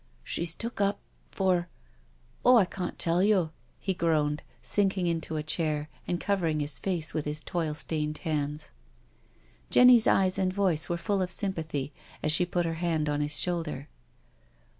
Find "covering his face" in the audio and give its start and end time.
6.19-7.13